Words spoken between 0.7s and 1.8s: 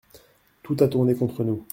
a tourné contre nous.